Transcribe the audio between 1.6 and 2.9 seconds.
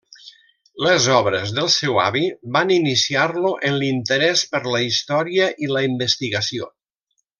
seu avi van